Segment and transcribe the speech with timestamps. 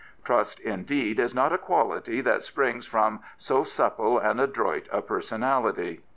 [0.25, 6.01] Trust, indeed, is not a quality that springs from so supple and adroit a personality.